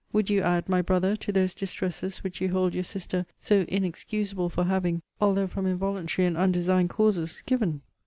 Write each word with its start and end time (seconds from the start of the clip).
Would 0.13 0.31
you 0.31 0.41
add, 0.41 0.67
my 0.67 0.81
Brother, 0.81 1.15
to 1.17 1.31
those 1.31 1.53
distresses 1.53 2.23
which 2.23 2.41
you 2.41 2.49
hold 2.49 2.73
your 2.73 2.83
sister 2.83 3.27
so 3.37 3.65
inexcusable 3.67 4.49
for 4.49 4.63
having 4.63 5.03
(although 5.19 5.45
from 5.45 5.67
involuntary 5.67 6.25
and 6.25 6.35
undersigned 6.35 6.89
causes) 6.89 7.43
given? 7.45 7.81